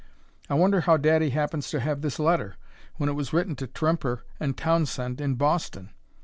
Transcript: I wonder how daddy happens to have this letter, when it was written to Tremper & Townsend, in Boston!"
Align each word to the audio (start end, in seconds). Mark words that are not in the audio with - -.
I 0.49 0.55
wonder 0.55 0.81
how 0.81 0.97
daddy 0.97 1.29
happens 1.29 1.69
to 1.69 1.79
have 1.79 2.01
this 2.01 2.17
letter, 2.17 2.57
when 2.95 3.07
it 3.07 3.11
was 3.13 3.33
written 3.33 3.55
to 3.57 3.67
Tremper 3.67 4.23
& 4.41 4.55
Townsend, 4.57 5.21
in 5.21 5.35
Boston!" 5.35 5.91